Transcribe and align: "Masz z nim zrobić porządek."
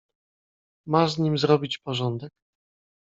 "Masz 0.85 1.11
z 1.13 1.17
nim 1.17 1.37
zrobić 1.37 1.77
porządek." 1.77 2.31